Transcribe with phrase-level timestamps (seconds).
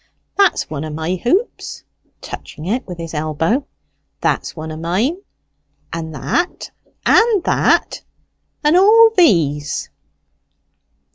[0.35, 1.83] That's one of my hoops"
[2.21, 3.67] touching it with his elbow
[4.19, 5.17] "that's one of mine,
[5.93, 6.71] and that,
[7.05, 8.01] and that,
[8.63, 9.91] and all these."